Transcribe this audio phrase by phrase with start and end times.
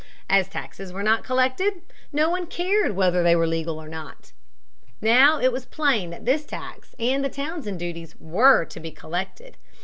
[0.27, 1.73] As the taxes were not collected,
[2.11, 4.31] no one cared whether they were legal or not.
[4.99, 9.57] Now it was plain that this tax and the Townshend duties were to be collected.